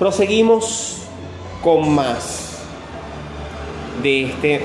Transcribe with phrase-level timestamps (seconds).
[0.00, 0.96] Proseguimos
[1.62, 2.62] con más
[4.02, 4.62] de este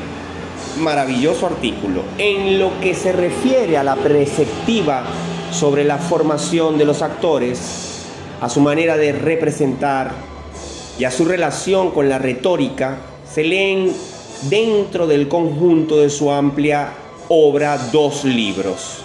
[0.80, 2.04] maravilloso artículo.
[2.18, 5.04] En lo que se refiere a la preceptiva
[5.52, 8.06] sobre la formación de los actores,
[8.40, 10.14] a su manera de representar
[10.98, 13.00] y a su relación con la retórica,
[13.30, 13.92] se leen
[14.44, 16.94] dentro del conjunto de su amplia
[17.28, 19.00] obra dos libros.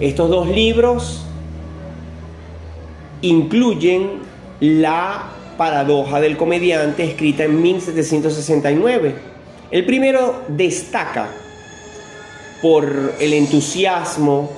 [0.00, 1.26] Estos dos libros
[3.22, 4.20] incluyen
[4.60, 9.14] la paradoja del comediante escrita en 1769.
[9.70, 11.28] El primero destaca
[12.60, 14.50] por el entusiasmo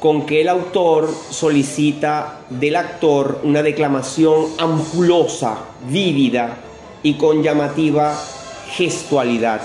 [0.00, 6.56] con que el autor solicita del actor una declamación ampulosa, vívida
[7.02, 8.16] y con llamativa
[8.70, 9.62] gestualidad.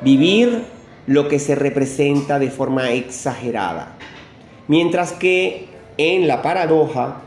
[0.00, 0.64] Vivir
[1.06, 3.96] lo que se representa de forma exagerada.
[4.68, 7.22] Mientras que en la paradoja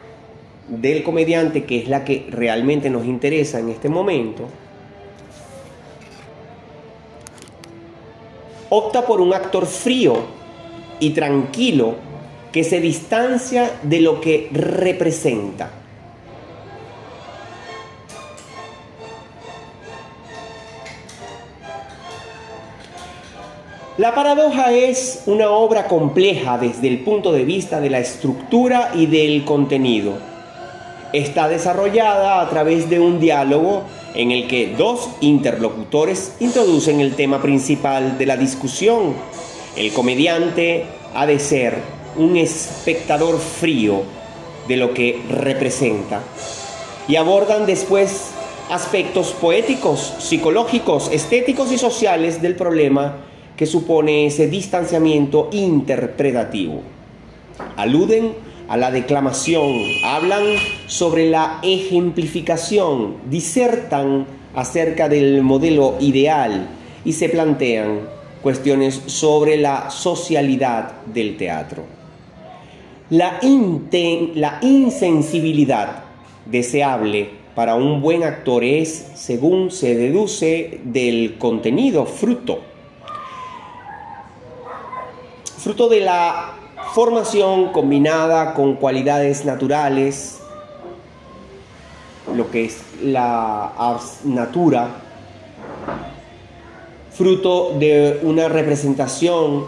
[0.70, 4.48] del comediante, que es la que realmente nos interesa en este momento,
[8.70, 10.18] opta por un actor frío
[11.00, 11.96] y tranquilo
[12.52, 15.72] que se distancia de lo que representa.
[23.98, 29.08] La paradoja es una obra compleja desde el punto de vista de la estructura y
[29.08, 30.29] del contenido.
[31.14, 37.42] Está desarrollada a través de un diálogo en el que dos interlocutores introducen el tema
[37.42, 39.16] principal de la discusión.
[39.76, 41.78] El comediante ha de ser
[42.16, 44.04] un espectador frío
[44.68, 46.22] de lo que representa
[47.08, 48.30] y abordan después
[48.70, 53.18] aspectos poéticos, psicológicos, estéticos y sociales del problema
[53.58, 56.82] que supone ese distanciamiento interpretativo.
[57.76, 58.34] Aluden
[58.70, 60.44] a la declamación, hablan
[60.86, 66.70] sobre la ejemplificación, disertan acerca del modelo ideal
[67.04, 68.02] y se plantean
[68.44, 71.84] cuestiones sobre la socialidad del teatro.
[73.10, 73.40] La,
[74.36, 76.04] la insensibilidad
[76.46, 82.70] deseable para un buen actor es, según se deduce del contenido, fruto
[85.60, 86.59] fruto de la
[87.00, 90.42] formación combinada con cualidades naturales,
[92.36, 94.90] lo que es la ars natura,
[97.10, 99.68] fruto de una representación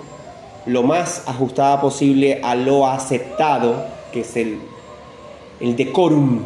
[0.66, 4.60] lo más ajustada posible a lo aceptado, que es el,
[5.62, 6.44] el decorum,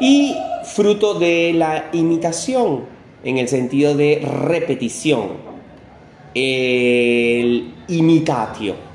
[0.00, 0.34] y
[0.64, 2.84] fruto de la imitación,
[3.22, 5.46] en el sentido de repetición
[6.34, 8.87] el imitatio.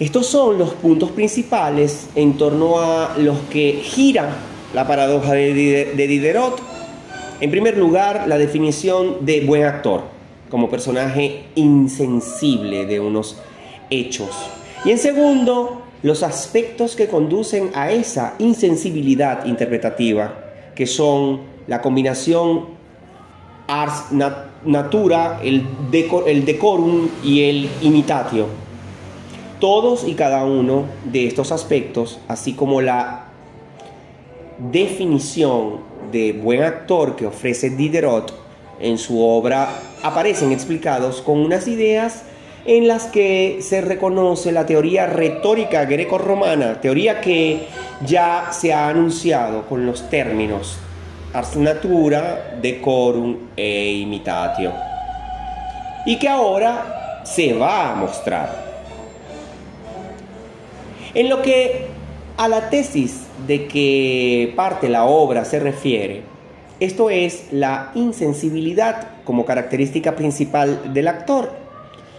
[0.00, 4.30] Estos son los puntos principales en torno a los que gira
[4.72, 6.58] la paradoja de Diderot.
[7.42, 10.04] En primer lugar, la definición de buen actor
[10.48, 13.42] como personaje insensible de unos
[13.90, 14.30] hechos.
[14.86, 20.32] Y en segundo, los aspectos que conducen a esa insensibilidad interpretativa,
[20.74, 22.68] que son la combinación
[23.68, 25.66] ars nat natura, el,
[26.26, 28.59] el decorum y el imitatio.
[29.60, 33.26] Todos y cada uno de estos aspectos, así como la
[34.58, 38.32] definición de buen actor que ofrece Diderot
[38.80, 39.68] en su obra,
[40.02, 42.24] aparecen explicados con unas ideas
[42.64, 47.66] en las que se reconoce la teoría retórica greco-romana, teoría que
[48.06, 50.78] ya se ha anunciado con los términos
[51.32, 54.72] ars natura, decorum e imitatio.
[56.06, 58.69] Y que ahora se va a mostrar.
[61.12, 61.86] En lo que
[62.36, 66.22] a la tesis de que parte la obra se refiere,
[66.78, 71.50] esto es la insensibilidad como característica principal del actor.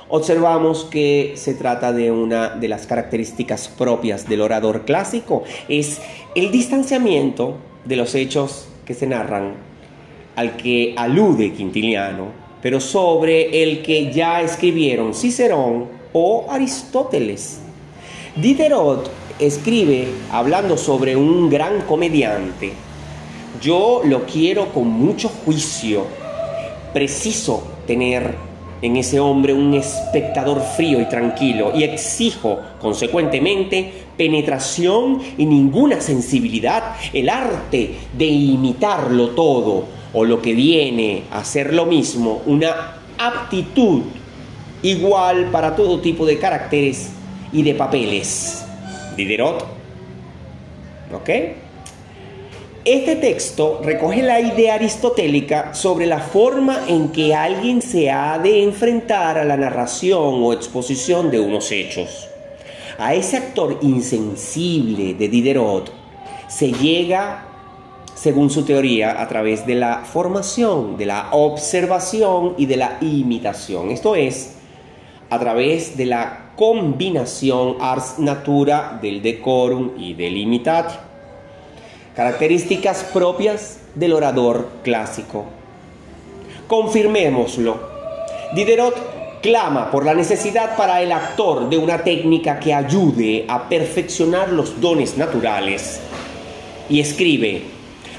[0.10, 6.01] Observamos que se trata de una de las características propias del orador clásico, es
[6.36, 7.56] el distanciamiento
[7.86, 9.54] de los hechos que se narran,
[10.36, 12.25] al que alude Quintiliano,
[12.62, 17.62] pero sobre el que ya escribieron Cicerón o Aristóteles.
[18.36, 22.72] Diderot escribe hablando sobre un gran comediante.
[23.62, 26.06] Yo lo quiero con mucho juicio.
[26.94, 28.33] Preciso tener
[28.81, 36.95] en ese hombre un espectador frío y tranquilo y exijo, consecuentemente, penetración y ninguna sensibilidad,
[37.12, 39.83] el arte de imitarlo todo
[40.13, 44.04] o lo que viene a ser lo mismo, una aptitud
[44.83, 47.12] igual para todo tipo de caracteres
[47.51, 48.65] y de papeles.
[49.15, 49.65] Diderot.
[51.13, 51.30] ¿Ok?
[52.83, 58.63] Este texto recoge la idea aristotélica sobre la forma en que alguien se ha de
[58.63, 62.27] enfrentar a la narración o exposición de unos hechos.
[62.98, 65.92] A ese actor insensible de Diderot
[66.47, 67.45] se llega,
[68.15, 73.92] según su teoría, a través de la formación, de la observación y de la imitación.
[73.92, 74.56] Esto es,
[75.31, 81.12] a través de la combinación ars natura del decorum y del imitatio
[82.16, 85.45] características propias del orador clásico.
[86.68, 87.80] Confirmémoslo.
[88.54, 94.50] Diderot clama por la necesidad para el actor de una técnica que ayude a perfeccionar
[94.50, 96.01] los dones naturales
[96.89, 97.63] y escribe,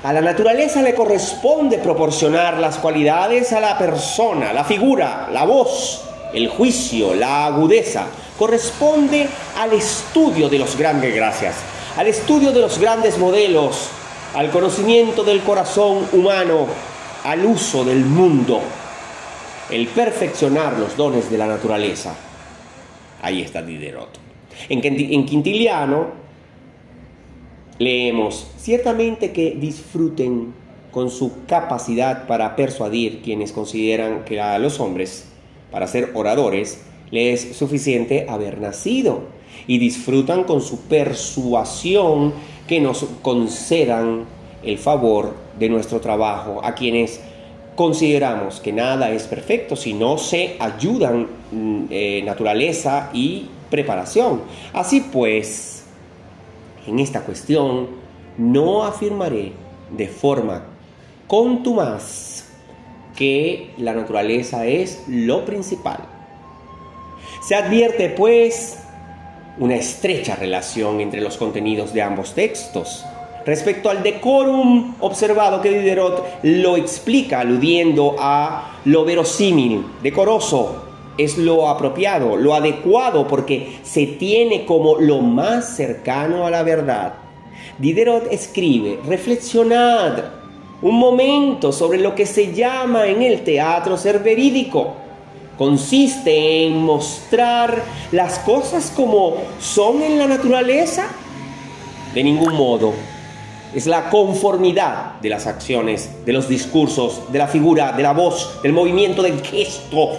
[0.03, 6.03] a la naturaleza le corresponde proporcionar las cualidades a la persona, la figura, la voz,
[6.33, 8.07] el juicio, la agudeza.
[8.39, 11.57] Corresponde al estudio de los grandes gracias
[11.97, 13.89] al estudio de los grandes modelos,
[14.35, 16.67] al conocimiento del corazón humano,
[17.25, 18.61] al uso del mundo,
[19.71, 22.15] el perfeccionar los dones de la naturaleza.
[23.21, 24.19] Ahí está Diderot.
[24.69, 26.09] En, Quintiliano
[27.79, 30.55] leemos, ciertamente que disfruten
[30.91, 35.29] con su capacidad para persuadir quienes consideran que a los hombres,
[35.73, 39.23] para ser oradores, les es suficiente haber nacido
[39.67, 42.33] y disfrutan con su persuasión
[42.69, 44.25] que nos concedan
[44.63, 47.21] el favor de nuestro trabajo a quienes
[47.75, 54.43] consideramos que nada es perfecto si no se ayudan mm, eh, naturaleza y preparación.
[54.73, 55.85] Así pues,
[56.87, 57.89] en esta cuestión
[58.39, 59.53] no afirmaré
[59.91, 60.65] de forma
[61.27, 62.32] contumaz
[63.17, 65.99] que la naturaleza es lo principal.
[67.41, 68.79] Se advierte pues
[69.59, 73.05] una estrecha relación entre los contenidos de ambos textos.
[73.45, 80.85] Respecto al decorum observado que Diderot lo explica aludiendo a lo verosímil, decoroso,
[81.19, 87.15] es lo apropiado, lo adecuado porque se tiene como lo más cercano a la verdad.
[87.79, 90.42] Diderot escribe, reflexionad
[90.83, 94.97] un momento sobre lo que se llama en el teatro ser verídico
[95.57, 101.07] consiste en mostrar las cosas como son en la naturaleza?
[102.13, 102.93] De ningún modo.
[103.73, 108.61] Es la conformidad de las acciones, de los discursos, de la figura, de la voz,
[108.63, 110.11] del movimiento, del gesto,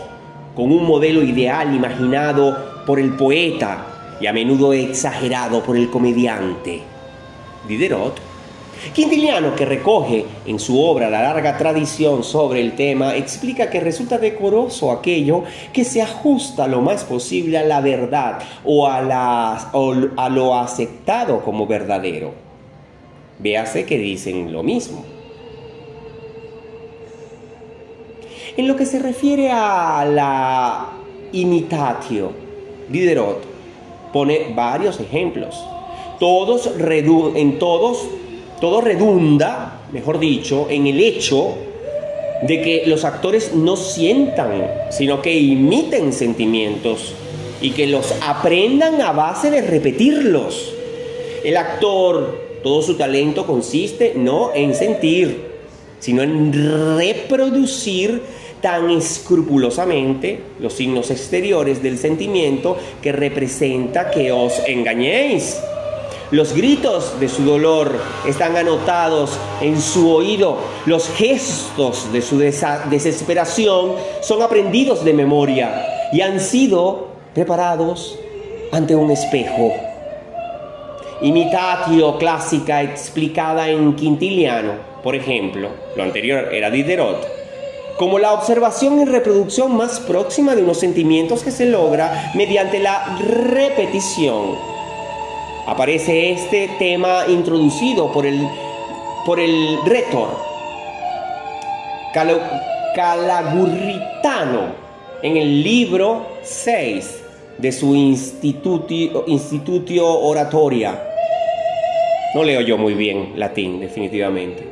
[0.56, 6.82] con un modelo ideal imaginado por el poeta y a menudo exagerado por el comediante.
[7.68, 8.33] Diderot
[8.94, 14.18] Quintiliano, que recoge en su obra la larga tradición sobre el tema, explica que resulta
[14.18, 21.42] decoroso aquello que se ajusta lo más posible a la verdad o a, lo aceptado
[21.44, 22.34] como verdadero.
[23.40, 25.04] Véase que dicen lo mismo.
[28.56, 30.90] En lo que se refiere a la
[31.32, 32.32] imitatio,
[32.90, 33.42] Diderot
[34.12, 35.60] pone varios ejemplos.
[36.20, 38.08] Todos en todos
[38.64, 41.54] todo redunda, mejor dicho, en el hecho
[42.44, 47.14] de que los actores no sientan, sino que imiten sentimientos
[47.62, 50.74] y que los aprendan a base de repetirlos.
[51.44, 55.42] El actor, todo su talento consiste no en sentir,
[56.00, 58.22] sino en reproducir
[58.62, 65.60] tan escrupulosamente los signos exteriores del sentimiento que representa que os engañéis.
[66.32, 70.58] Los gritos de su dolor están anotados en su oído.
[70.86, 78.18] Los gestos de su desesperación son aprendidos de memoria y han sido preparados
[78.72, 79.74] ante un espejo.
[81.22, 87.28] Imitatio clásica explicada en Quintiliano, por ejemplo, lo anterior era Diderot,
[87.98, 93.18] como la observación y reproducción más próxima de unos sentimientos que se logra mediante la
[93.20, 94.73] repetición
[95.66, 98.48] aparece este tema introducido por el,
[99.26, 100.30] por el retor
[102.96, 104.84] Calagurritano
[105.22, 107.24] en el libro 6
[107.58, 111.02] de su Institutio, Institutio Oratoria.
[112.36, 114.68] No leo yo muy bien latín, definitivamente.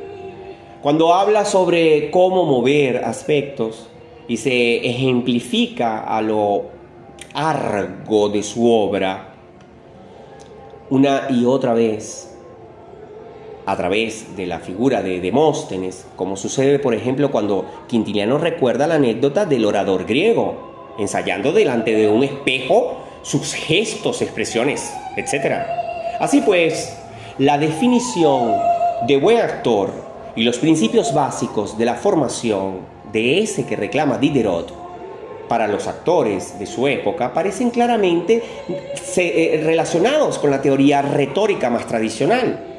[0.82, 3.88] Cuando habla sobre cómo mover aspectos
[4.28, 6.66] y se ejemplifica a lo
[7.34, 9.31] argo de su obra,
[10.92, 12.28] una y otra vez
[13.64, 18.96] a través de la figura de Demóstenes, como sucede por ejemplo cuando Quintiliano recuerda la
[18.96, 25.62] anécdota del orador griego, ensayando delante de un espejo sus gestos, expresiones, etc.
[26.20, 26.94] Así pues,
[27.38, 28.52] la definición
[29.06, 29.92] de buen actor
[30.36, 32.80] y los principios básicos de la formación
[33.14, 34.81] de ese que reclama Diderot
[35.48, 38.42] para los actores de su época parecen claramente
[39.16, 42.71] eh, relacionados con la teoría retórica más tradicional